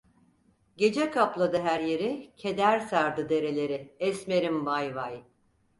[0.77, 5.23] Gece kapladı her yeri, keder sardı dereleri, esmerim vay vay.